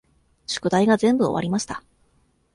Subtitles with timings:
[0.47, 1.83] 宿題が全部終わりました。